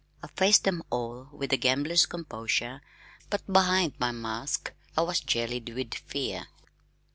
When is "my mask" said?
3.99-4.73